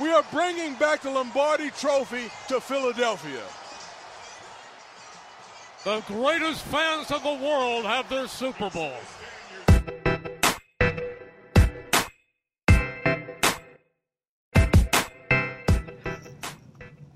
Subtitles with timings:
[0.00, 3.42] we are bringing back the Lombardi Trophy to Philadelphia.
[5.84, 8.94] The greatest fans of the world have their Super Bowl.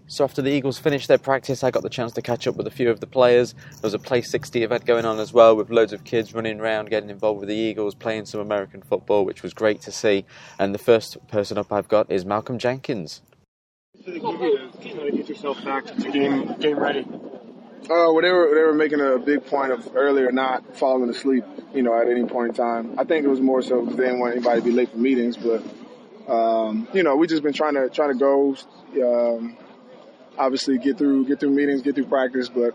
[0.08, 2.68] So after the Eagles finished their practice, I got the chance to catch up with
[2.68, 3.54] a few of the players.
[3.54, 6.60] There was a Play 60 event going on as well, with loads of kids running
[6.60, 10.24] around, getting involved with the Eagles, playing some American football, which was great to see.
[10.60, 13.20] And the first person up I've got is Malcolm Jenkins.
[14.04, 17.00] get yourself back to game game ready.
[17.00, 21.44] Uh, well, they were they were making a big point of earlier not falling asleep,
[21.74, 22.98] you know, at any point in time.
[22.98, 24.98] I think it was more so because they didn't want anybody to be late for
[24.98, 25.62] meetings, but
[26.28, 28.56] um, you know, we just been trying to trying to go,
[29.02, 29.56] um,
[30.38, 32.74] obviously get through get through meetings, get through practice, but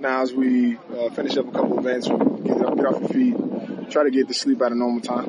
[0.00, 2.16] now as we uh, finish up a couple events, get
[2.62, 5.26] up, get off your feet, try to get to sleep at a normal time.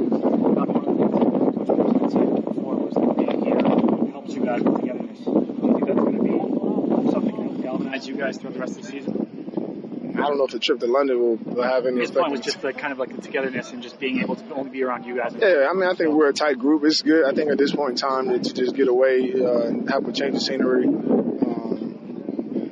[4.33, 5.19] You guys put together this.
[5.19, 8.59] Do you think that's going to be something that will galvanize you guys throughout the
[8.59, 10.13] rest of the season?
[10.15, 12.41] I don't know if the trip to London will, will have any His point was
[12.41, 15.05] just the kind of like the togetherness and just being able to only be around
[15.05, 15.33] you guys.
[15.37, 16.83] Yeah, I mean, I think we're a tight group.
[16.83, 17.25] It's good.
[17.25, 20.07] I think at this point in time to, to just get away uh, and have
[20.07, 20.85] a change of scenery,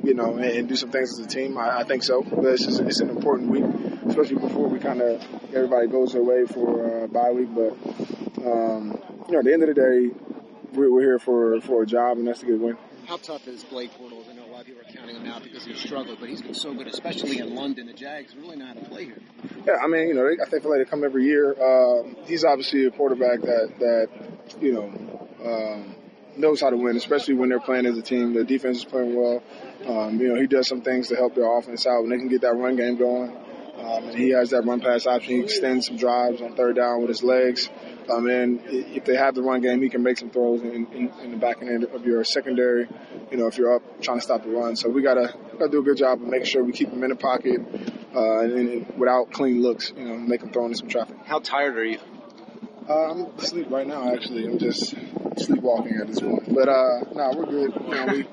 [0.02, 1.56] you know, and, and do some things as a team.
[1.56, 2.22] I, I think so.
[2.22, 3.64] But it's, just, it's an important week,
[4.06, 5.22] especially before we kind of
[5.54, 7.48] everybody goes their way for uh, bye week.
[7.54, 7.72] But
[8.44, 10.10] um, you know, at the end of the day,
[10.72, 12.76] we're, we're here for for a job, and that's to get a win.
[13.06, 14.30] How tough is Blake Bortles?
[14.30, 16.40] I know a lot of people are counting him out because he struggled, but he's
[16.40, 17.86] been so good, especially in London.
[17.86, 19.18] The Jags really know how to play here.
[19.66, 21.52] Yeah, I mean, you know, they, I think like they come every year.
[21.60, 24.08] Um, he's obviously a quarterback that that
[24.60, 25.91] you know um,
[26.36, 28.34] knows how to win, especially when they're playing as a team.
[28.34, 29.42] The defense is playing well.
[29.86, 32.28] Um, you know, he does some things to help their offense out when they can
[32.28, 33.36] get that run game going.
[33.78, 35.36] Um, and he has that run pass option.
[35.36, 37.68] He extends some drives on third down with his legs.
[38.10, 41.12] Um, and if they have the run game, he can make some throws in, in,
[41.22, 42.86] in the back end of your secondary.
[43.30, 45.80] You know, if you're up trying to stop the run, so we gotta gotta do
[45.80, 47.60] a good job of making sure we keep him in the pocket
[48.14, 49.92] uh, and, and without clean looks.
[49.96, 51.16] You know, make him throw into some traffic.
[51.24, 51.98] How tired are you?
[52.88, 54.12] Uh, I'm asleep right now.
[54.12, 54.94] Actually, I'm just
[55.38, 56.52] sleepwalking at this point.
[56.54, 57.74] But uh, no, we're good.
[57.74, 58.26] You know, we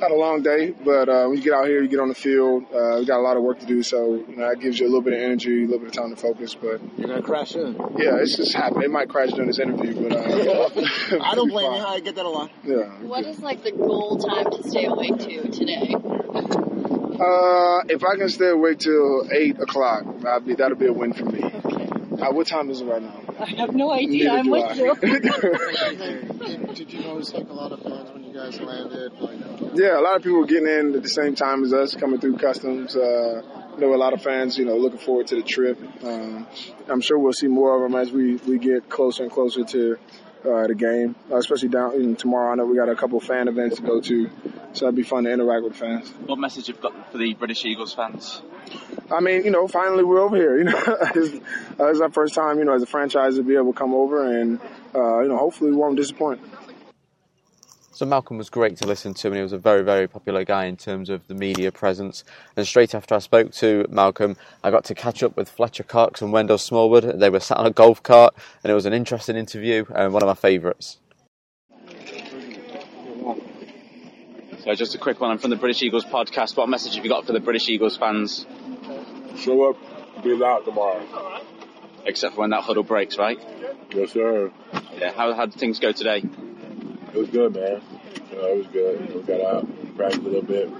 [0.00, 2.14] had a long day, but uh, when you get out here, you get on the
[2.14, 2.64] field.
[2.74, 4.86] Uh, we got a lot of work to do, so you know that gives you
[4.86, 6.54] a little bit of energy, a little bit of time to focus.
[6.54, 7.74] But You're gonna crash in.
[7.98, 8.82] yeah, it's just happened.
[8.82, 11.78] It might crash during this interview, but uh, I don't blame you.
[11.86, 12.50] I get that a lot.
[12.64, 12.82] Yeah.
[13.02, 15.94] What is like the goal time to stay awake to today?
[15.94, 21.12] Uh, if I can stay awake till eight o'clock, that'll be that'll be a win
[21.12, 21.42] for me.
[22.20, 23.20] Uh, what time is it right now?
[23.38, 24.28] I have no idea.
[24.28, 24.94] Neither I'm with you.
[26.74, 29.12] Did you notice like a lot of fans when you guys landed?
[29.20, 29.38] Like,
[29.74, 32.20] Yeah, a lot of people were getting in at the same time as us, coming
[32.20, 32.96] through customs.
[32.96, 33.42] Uh,
[33.78, 35.78] there were a lot of fans, you know, looking forward to the trip.
[36.04, 36.46] Um,
[36.88, 39.98] I'm sure we'll see more of them as we, we get closer and closer to
[40.44, 42.52] uh, the game, uh, especially down in tomorrow.
[42.52, 44.30] I know we got a couple fan events to go to,
[44.72, 46.10] so it'd be fun to interact with fans.
[46.26, 48.42] What message you've got for the British Eagles fans?
[49.10, 50.58] I mean, you know, finally we're over here.
[50.58, 50.82] You know,
[51.14, 51.34] it's,
[51.78, 53.94] uh, it's our first time, you know, as a franchise to be able to come
[53.94, 54.60] over, and
[54.94, 56.40] uh, you know, hopefully we won't disappoint.
[57.94, 60.64] So Malcolm was great to listen to, and he was a very, very popular guy
[60.64, 62.24] in terms of the media presence.
[62.56, 66.22] And straight after I spoke to Malcolm, I got to catch up with Fletcher Cox
[66.22, 67.20] and Wendell Smallwood.
[67.20, 70.22] They were sat on a golf cart, and it was an interesting interview and one
[70.22, 70.96] of my favourites.
[74.64, 75.30] So just a quick one.
[75.30, 76.56] I'm from the British Eagles podcast.
[76.56, 78.46] What message have you got for the British Eagles fans?
[79.36, 81.04] Show up, be loud tomorrow.
[82.06, 83.38] Except for when that huddle breaks, right?
[83.90, 84.50] Yes, sir.
[84.96, 85.12] Yeah.
[85.12, 86.22] How, how did things go today?
[87.12, 87.82] It was good, man.
[88.30, 89.00] You know, it was good.
[89.00, 90.70] You know, we got out, practiced a little bit.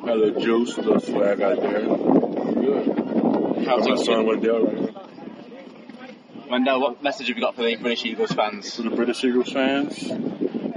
[0.00, 1.80] Had a little juice, a little swag out there.
[1.80, 3.66] Good.
[3.66, 4.26] How's my things son been?
[4.26, 4.94] Wendell right here.
[6.48, 8.76] Wendell, what message have you got for the British Eagles fans?
[8.76, 10.04] For the British Eagles fans,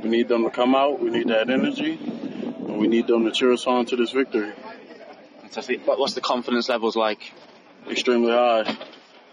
[0.04, 1.00] we need them to come out.
[1.00, 1.94] We need that energy.
[1.94, 4.52] And we need them to cheer us on to this victory.
[5.42, 5.86] Fantastic.
[5.86, 7.32] What's the confidence levels like?
[7.90, 8.76] Extremely high.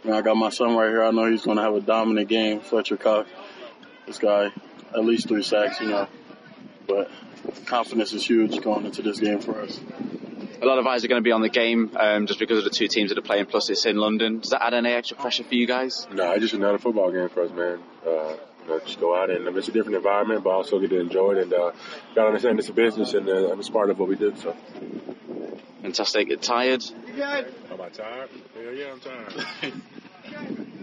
[0.04, 1.02] Man, I got my son right here.
[1.02, 2.60] I know he's going to have a dominant game.
[2.60, 3.30] Fletcher Cox.
[4.10, 4.50] This guy,
[4.92, 6.08] at least three sacks, you know.
[6.88, 7.12] But
[7.66, 9.78] confidence is huge going into this game for us.
[10.60, 12.64] A lot of eyes are going to be on the game um, just because of
[12.64, 13.46] the two teams that are playing.
[13.46, 14.40] Plus, it's in London.
[14.40, 16.08] Does that add any extra pressure for you guys?
[16.12, 17.78] No, it's just another football game for us, man.
[18.04, 20.90] Uh, you know, just go out and I it's a different environment, but also get
[20.90, 21.70] to enjoy it and uh,
[22.16, 24.36] got to understand it's a business and uh, I'm part of what we did.
[24.38, 24.56] So.
[25.82, 26.40] Fantastic.
[26.40, 26.82] Tired?
[27.70, 28.30] Am I tired?
[28.54, 29.72] Hell yeah, I'm tired.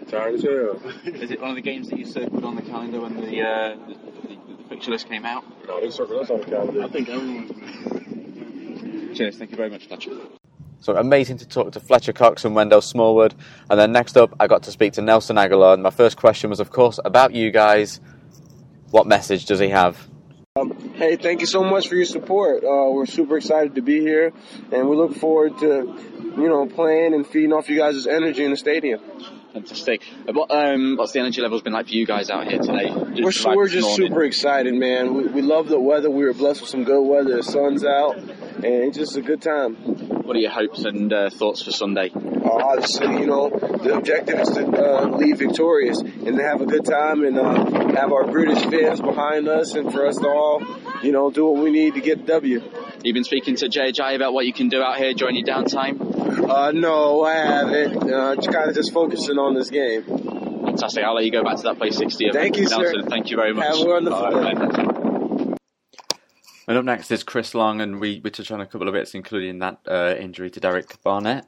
[0.08, 0.82] tired as hell.
[1.06, 3.76] Is it one of the games that you circled on the calendar when the, uh,
[3.88, 3.94] the,
[4.28, 5.44] the, the fixture list came out?
[5.68, 6.84] No, they circled us on the calendar.
[6.84, 7.52] I think everyone's
[9.18, 9.38] Cheers.
[9.38, 10.12] Thank you very much, Fletcher.
[10.80, 13.34] So amazing to talk to Fletcher Cox and Wendell Smallwood.
[13.70, 15.74] And then next up, I got to speak to Nelson Agholor.
[15.74, 18.00] And my first question was, of course, about you guys.
[18.92, 20.08] What message does he have?
[20.56, 22.64] Um, hey, thank you so much for your support.
[22.64, 24.34] Uh, we're super excited to be here,
[24.72, 25.96] and we look forward to,
[26.38, 29.02] you know, playing and feeding off you guys' energy in the stadium.
[29.58, 30.04] Fantastic.
[30.28, 32.92] Uh, What, um, what's the energy levels been like for you guys out here today?
[32.94, 35.16] We're, Just we're just super excited, man.
[35.16, 36.10] We, we love the weather.
[36.12, 37.38] We were blessed with some good weather.
[37.38, 39.74] The sun's out, and it's just a good time.
[39.76, 42.12] What are your hopes and uh, thoughts for Sunday?
[42.14, 46.66] Uh, obviously, you know, the objective is to uh, leave victorious and to have a
[46.66, 50.62] good time and uh, have our British fans behind us and for us to all,
[51.02, 52.62] you know, do what we need to get the W.
[53.04, 56.07] You've been speaking to JJ about what you can do out here during your downtime.
[56.50, 58.12] Uh, no, I haven't.
[58.12, 60.04] Uh, just kind of just focusing on this game.
[60.04, 61.04] Fantastic.
[61.04, 62.32] I'll let you go back to that play 60.
[62.32, 63.04] Thank you, Nelson.
[63.04, 63.10] sir.
[63.10, 63.66] Thank you very much.
[63.66, 64.98] Have a wonderful All right, day.
[66.68, 69.14] And up next is Chris Long, and we, we touched on a couple of bits,
[69.16, 71.48] including that uh, injury to Derek Barnett.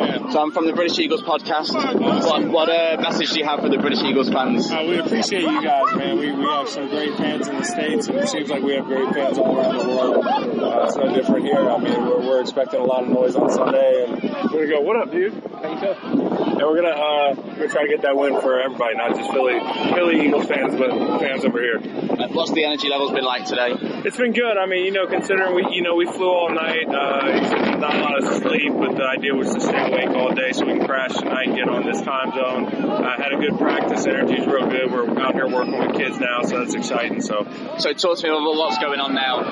[0.00, 1.74] So I'm from the British Eagles podcast.
[1.74, 4.70] What, what uh, message do you have for the British Eagles fans?
[4.70, 6.16] Uh, we appreciate you guys, man.
[6.16, 8.84] We, we have some great fans in the States, and it seems like we have
[8.84, 10.24] great fans all around the world.
[10.24, 11.68] Uh, it's no different here.
[11.68, 14.22] I mean, we're, we're expecting a lot of noise on Sunday, and
[14.52, 15.34] we're going to go, what up, dude?
[15.34, 15.98] How you doing?
[15.98, 19.16] And we're going to uh, we're gonna try to get that win for everybody, not
[19.16, 19.58] just Philly,
[19.94, 21.78] Philly Eagles fans, but fans over here.
[21.78, 23.74] Uh, what's the energy levels been like today?
[24.04, 24.56] It's been good.
[24.56, 27.98] I mean, you know, considering we, you know, we flew all night, uh, not a
[27.98, 30.86] lot of sleep, but the idea was to stay awake all day so we can
[30.86, 32.66] crash tonight and get on this time zone.
[32.66, 34.06] Uh, had a good practice.
[34.06, 34.92] Energy's real good.
[34.92, 37.20] We're out here working with kids now, so that's exciting.
[37.20, 37.44] So,
[37.78, 39.42] So talk to me about what's going on now.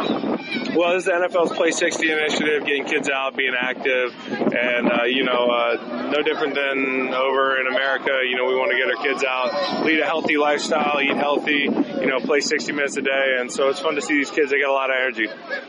[0.77, 5.05] well, this is the NFL's Play 60 initiative, getting kids out, being active, and uh,
[5.05, 8.13] you know, uh, no different than over in America.
[8.29, 11.67] You know, we want to get our kids out, lead a healthy lifestyle, eat healthy,
[11.67, 14.50] you know, play 60 minutes a day, and so it's fun to see these kids.
[14.50, 15.27] They get a lot of energy.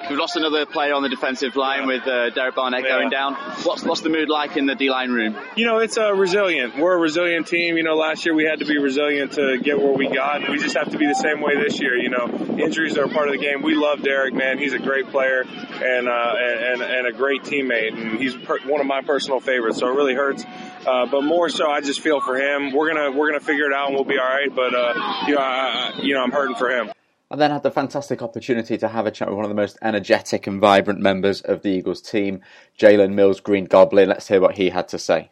[0.10, 2.90] We've lost another player on the defensive line with uh, Derek Barnett Yeah.
[2.90, 3.34] going down.
[3.64, 5.36] What's what's the mood like in the D line room?
[5.56, 6.78] You know, it's uh, resilient.
[6.78, 7.78] We're a resilient team.
[7.78, 10.50] You know, last year we had to be resilient to get where we got.
[10.50, 11.96] We just have to be the same way this year.
[11.96, 12.28] You know,
[12.60, 13.62] injuries are a part of the game.
[13.62, 14.58] We love Derek, man.
[14.60, 18.82] He's a great player and uh, and and a great teammate, and he's per- one
[18.82, 19.80] of my personal favorites.
[19.80, 20.44] So it really hurts.
[20.86, 22.72] Uh, but more so, I just feel for him.
[22.74, 24.54] We're gonna we're gonna figure it out, and we'll be all right.
[24.54, 26.92] But uh, you know, I, I- you know, I'm hurting for him.
[27.30, 29.78] I then had the fantastic opportunity to have a chat with one of the most
[29.82, 32.40] energetic and vibrant members of the Eagles team,
[32.80, 34.08] Jalen Mills Green Goblin.
[34.08, 35.30] Let's hear what he had to say.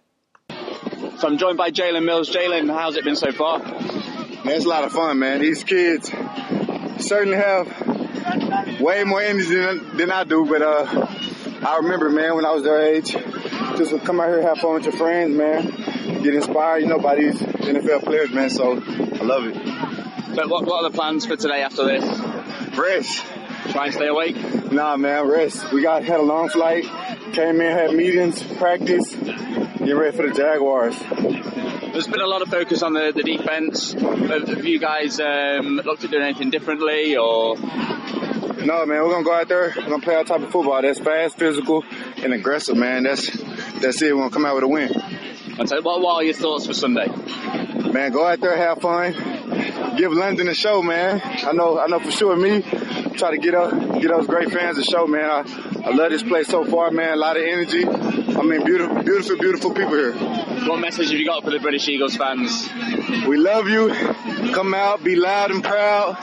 [0.50, 2.30] So I'm joined by Jalen Mills.
[2.30, 3.60] Jalen, how's it been so far?
[3.60, 5.40] Man, it's a lot of fun, man.
[5.40, 6.12] These kids
[7.00, 7.68] certainly have
[8.82, 11.08] way more energy than, than I do, but uh,
[11.66, 13.14] I remember, man, when I was their age,
[13.78, 16.22] just to come out here and have fun with your friends, man.
[16.24, 18.50] Get inspired, you know, by these NFL players, man.
[18.50, 19.85] So I love it.
[20.36, 22.04] So what, what are the plans for today after this?
[22.78, 23.24] Rest.
[23.70, 24.36] Try and stay awake?
[24.70, 25.72] Nah, man, rest.
[25.72, 26.84] We got had a long flight,
[27.32, 31.00] came in, had meetings, practice, get ready for the Jaguars.
[31.94, 33.94] There's been a lot of focus on the, the defense.
[33.94, 37.56] Have, have you guys um, looked at doing anything differently or?
[37.56, 39.74] No, man, we're gonna go out there.
[39.78, 40.82] We're gonna play our type of football.
[40.82, 41.86] That's fast, physical,
[42.18, 43.04] and aggressive, man.
[43.04, 43.32] That's
[43.80, 44.14] that's it.
[44.14, 44.92] We're gonna come out with a win.
[45.58, 47.08] And so what, what are your thoughts for Sunday?
[47.94, 49.14] Man, go out there, have fun,
[49.96, 51.22] give London a show, man.
[51.24, 52.36] I know, I know for sure.
[52.36, 52.62] Me,
[53.14, 53.72] try to get up,
[54.02, 55.26] get those great fans a show, man.
[55.26, 55.44] I,
[55.86, 57.14] I love this place so far, man.
[57.14, 57.86] A lot of energy.
[57.86, 60.14] I mean, beautiful, beautiful, beautiful people here.
[60.68, 62.68] What message have you got for the British Eagles fans?
[63.28, 63.94] We love you.
[64.54, 66.18] Come out, be loud and proud,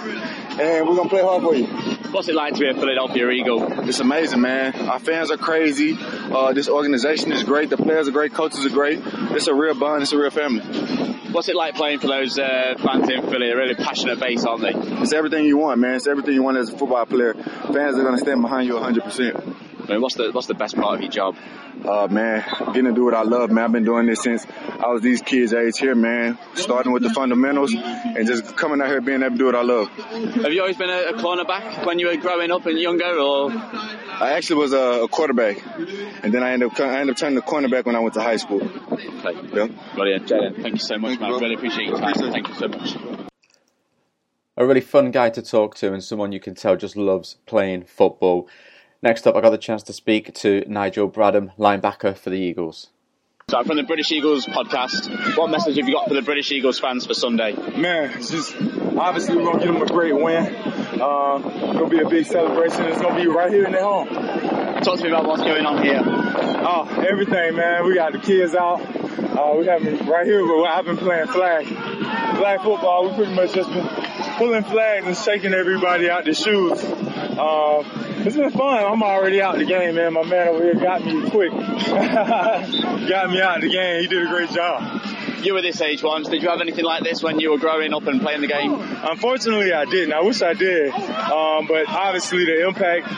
[0.60, 1.66] and we're gonna play hard for you.
[2.12, 3.88] What's it like to be a Philadelphia Eagle?
[3.88, 4.74] It's amazing, man.
[4.88, 5.96] Our fans are crazy.
[5.98, 7.70] Uh, this organization is great.
[7.70, 8.34] The players are great.
[8.34, 9.00] Coaches are great.
[9.02, 10.02] It's a real bond.
[10.02, 11.11] It's a real family.
[11.32, 13.50] What's it like playing for those uh, fans in Philly?
[13.50, 14.72] A really passionate base, aren't they?
[15.00, 15.94] It's everything you want, man.
[15.94, 17.32] It's everything you want as a football player.
[17.32, 19.56] Fans are gonna stand behind you 100%.
[19.82, 21.36] I mean, what's the what's the best part of your job?
[21.84, 23.64] Uh, man, getting to do what I love, man.
[23.64, 26.38] I've been doing this since I was these kids' age here, man.
[26.54, 29.62] Starting with the fundamentals and just coming out here being able to do what I
[29.62, 29.88] love.
[29.88, 33.50] Have you always been a, a cornerback when you were growing up and younger, or?
[34.20, 35.64] I actually was a, a quarterback,
[36.22, 38.20] and then I ended up I ended up turning to cornerback when I went to
[38.20, 38.62] high school.
[38.62, 39.32] Okay.
[39.52, 39.68] Yeah.
[39.94, 40.62] Brilliant, Jalen.
[40.62, 41.32] Thank you so much, man.
[41.32, 42.14] Really appreciate your time.
[42.14, 42.96] Thank you so much.
[44.56, 47.84] A really fun guy to talk to and someone you can tell just loves playing
[47.84, 48.48] football.
[49.02, 52.90] Next up, I got the chance to speak to Nigel Bradham, linebacker for the Eagles.
[53.50, 55.36] So from the British Eagles podcast.
[55.36, 57.54] What message have you got for the British Eagles fans for Sunday?
[57.76, 58.54] Man, it's just
[58.96, 60.44] obviously we're gonna give them a great win.
[61.02, 62.84] Uh, it's gonna be a big celebration.
[62.84, 64.06] It's gonna be right here in their home.
[64.06, 66.00] Talk to me about what's going on here.
[66.04, 67.84] Oh, everything, man.
[67.84, 68.80] We got the kids out.
[68.80, 73.08] Uh, we have been right here, but I've been playing flag, flag football.
[73.08, 73.84] We pretty much just been
[74.36, 76.84] pulling flags and shaking everybody out their shoes.
[76.84, 77.82] Uh,
[78.24, 78.84] it's been fun.
[78.84, 80.12] I'm already out of the game, man.
[80.12, 81.50] My man over here got me quick.
[81.52, 84.02] got me out of the game.
[84.02, 85.01] He did a great job.
[85.42, 86.28] You were this age once.
[86.28, 88.74] Did you have anything like this when you were growing up and playing the game?
[88.74, 90.12] Unfortunately, I didn't.
[90.12, 90.92] I wish I did.
[90.92, 93.08] Um, but obviously, the impact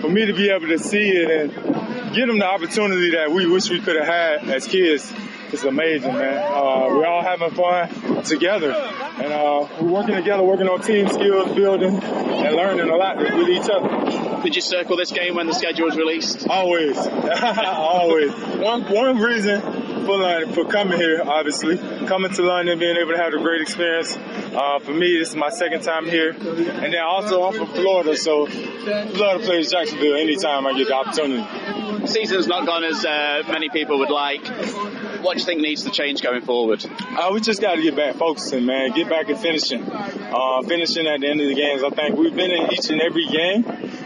[0.00, 3.46] for me to be able to see it and give them the opportunity that we
[3.46, 5.12] wish we could have had as kids
[5.52, 6.38] is amazing, man.
[6.38, 11.54] Uh, we're all having fun together, and uh, we're working together, working on team skills,
[11.54, 14.42] building, and learning a lot with each other.
[14.42, 16.48] Did you circle this game when the schedule was released?
[16.48, 16.96] Always,
[17.46, 18.32] always.
[18.32, 19.60] One one reason
[20.04, 24.16] for for coming here, obviously, coming to London, being able to have a great experience.
[24.16, 28.16] Uh, for me, this is my second time here, and then also I'm from Florida,
[28.16, 32.06] so Florida plays Jacksonville anytime I get the opportunity.
[32.06, 34.46] Season's not gone as uh, many people would like.
[35.22, 36.84] What do you think needs to change going forward?
[37.00, 38.92] Uh, we just got to get back focusing, man.
[38.92, 39.82] Get back and finishing.
[39.82, 41.82] Uh, finishing at the end of the games.
[41.82, 43.64] I think we've been in each and every game.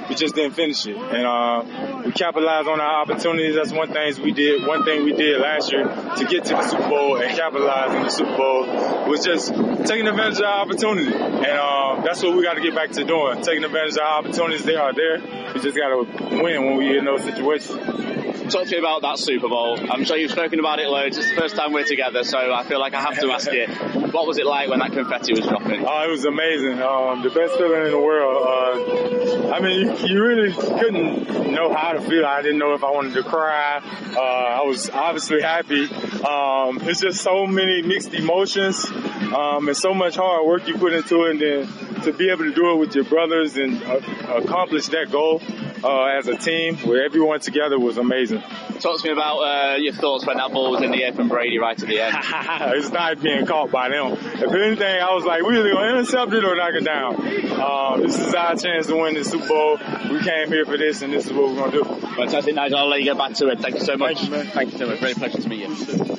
[0.09, 3.55] We just didn't finish it, and uh, we capitalized on our opportunities.
[3.55, 4.67] That's one thing we did.
[4.67, 8.03] One thing we did last year to get to the Super Bowl and capitalize in
[8.03, 8.67] the Super Bowl
[9.09, 9.49] was just
[9.87, 13.05] taking advantage of our opportunity, and uh, that's what we got to get back to
[13.05, 13.43] doing.
[13.43, 14.65] Taking advantage of our opportunities.
[14.65, 15.21] They are there.
[15.55, 18.18] We just got to win when we're in those situations.
[18.49, 19.79] Talk to me about that Super Bowl.
[19.91, 21.19] I'm sure you've spoken about it loads.
[21.19, 23.67] It's the first time we're together, so I feel like I have to ask you,
[24.11, 25.85] what was it like when that confetti was dropping?
[25.87, 26.81] Oh, it was amazing.
[26.81, 28.47] Um, the best feeling in the world.
[28.47, 32.25] Uh, I mean, you, you, really couldn't know how to feel.
[32.25, 33.83] I didn't know if I wanted to cry.
[34.17, 35.85] Uh, I was obviously happy.
[36.25, 40.95] Um, it's just so many mixed emotions um, and so much hard work you put
[40.95, 44.01] into it, and then to be able to do it with your brothers and uh,
[44.37, 45.43] accomplish that goal
[45.85, 48.41] uh, as a team with everyone together was amazing.
[48.81, 51.29] Talk to me about uh, your thoughts when that ball was in the air from
[51.29, 52.17] Brady right at the end.
[52.77, 54.13] it's not being caught by them.
[54.13, 57.15] If anything, I was like, we're either going to intercept it or knock it down.
[57.61, 59.79] Uh, this is our chance to win the Super Bowl.
[60.11, 62.07] We came here for this, and this is what we're going to do.
[62.17, 62.79] Fantastic, Nigel.
[62.79, 63.61] I'll let you get back to it.
[63.61, 64.19] Thank you so much.
[64.19, 64.47] Thank you, man.
[64.47, 65.01] Thank you so much.
[65.01, 66.19] Very pleasure to meet you.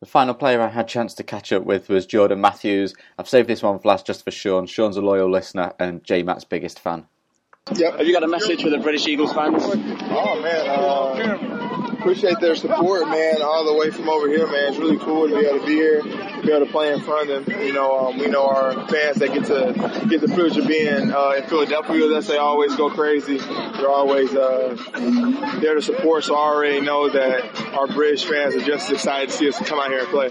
[0.00, 2.94] The final player I had a chance to catch up with was Jordan Matthews.
[3.16, 4.66] I've saved this one for last just for Sean.
[4.66, 7.06] Sean's a loyal listener and J Matt's biggest fan.
[7.70, 7.98] Yep.
[7.98, 9.62] Have you got a message for the British Eagles fans?
[9.64, 11.51] Oh man, uh,
[12.02, 14.70] appreciate their support, man, all the way from over here, man.
[14.70, 17.00] It's really cool to be able to be here, to be able to play in
[17.00, 17.60] front of them.
[17.60, 21.12] You know, um, we know our fans that get to get the privilege of being
[21.12, 22.08] uh, in Philadelphia.
[22.08, 23.38] That they always go crazy.
[23.38, 24.76] They're always uh,
[25.60, 26.24] there to support.
[26.24, 29.58] So I already know that our British fans are just as excited to see us
[29.60, 30.30] come out here and play.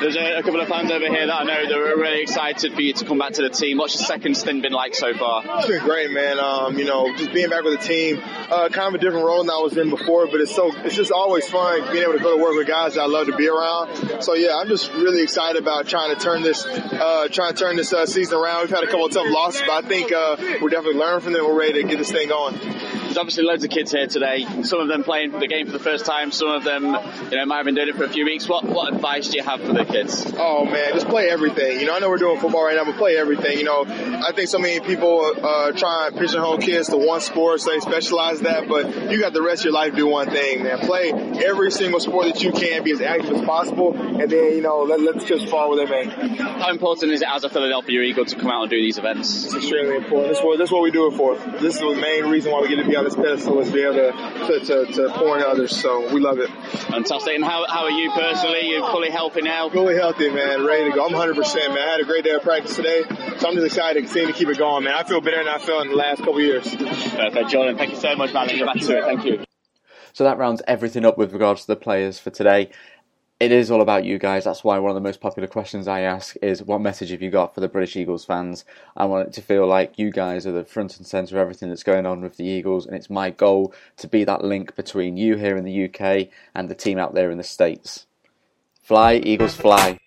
[0.00, 2.72] There's a, a couple of fans over here that I know that are really excited
[2.72, 3.78] for you to come back to the team.
[3.78, 5.42] What's your second stint been like so far?
[5.44, 6.40] It's been great, man.
[6.40, 8.20] Um, you know, just being back with the team,
[8.50, 10.94] uh, kind of a different role than I was in before, but it's so it's
[10.94, 13.36] just always fun being able to go to work with guys that I love to
[13.36, 14.22] be around.
[14.22, 17.76] So yeah, I'm just really excited about trying to turn this uh, trying to turn
[17.76, 18.62] this uh, season around.
[18.62, 21.32] We've had a couple of tough losses, but I think uh, we're definitely learning from
[21.32, 21.44] them.
[21.44, 22.58] We're ready to get this thing going.
[23.10, 24.46] There's obviously loads of kids here today.
[24.62, 26.30] Some of them playing the game for the first time.
[26.30, 28.48] Some of them, you know, might have been doing it for a few weeks.
[28.48, 30.32] What what advice do you have for the kids?
[30.36, 31.80] Oh man, just play everything.
[31.80, 33.58] You know, I know we're doing football right now, but play everything.
[33.58, 37.62] You know, I think so many people uh, try and pigeonhole kids to one sport,
[37.62, 38.68] so they specialize that.
[38.68, 40.78] But you got the rest of your life to do one thing, man.
[40.78, 41.10] Play
[41.44, 44.84] every single sport that you can, be as active as possible, and then you know
[44.84, 46.36] let, let's just fall with it, man.
[46.60, 49.46] How important is it as a Philadelphia Eagle to come out and do these events?
[49.46, 50.34] It's extremely important.
[50.34, 51.34] That's what that's what we do it for.
[51.58, 53.82] This is the main reason why we get to be on this pedestal is be
[53.82, 54.12] able to
[54.46, 55.74] to, to, to pour into others.
[55.74, 56.50] So we love it.
[56.90, 57.34] Fantastic.
[57.34, 58.68] And how, how are you personally?
[58.68, 59.70] You're fully healthy now?
[59.70, 60.66] Fully healthy, man.
[60.66, 61.06] Ready to go.
[61.06, 61.78] I'm 100%, man.
[61.78, 63.04] I had a great day of practice today,
[63.38, 64.94] so I'm just excited to continue to keep it going, man.
[64.94, 66.64] I feel better than I felt in the last couple years.
[66.74, 67.78] Perfect, Jordan.
[67.78, 68.48] Thank you so much, man.
[68.48, 69.04] Get back to it.
[69.04, 69.44] Thank you.
[70.12, 72.70] So that rounds everything up with regards to the players for today.
[73.40, 74.44] It is all about you guys.
[74.44, 77.30] That's why one of the most popular questions I ask is what message have you
[77.30, 78.66] got for the British Eagles fans?
[78.94, 81.70] I want it to feel like you guys are the front and centre of everything
[81.70, 85.16] that's going on with the Eagles, and it's my goal to be that link between
[85.16, 88.06] you here in the UK and the team out there in the States.
[88.82, 89.98] Fly, Eagles, fly.